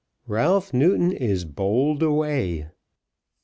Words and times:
RALPH 0.25 0.73
NEWTON 0.73 1.11
IS 1.11 1.45
BOWLED 1.45 2.01
AWAY. 2.01 2.71